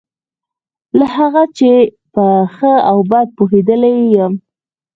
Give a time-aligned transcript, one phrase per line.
[0.99, 1.71] له هغه چې
[2.13, 4.33] په ښه او بد پوهېدلی یم.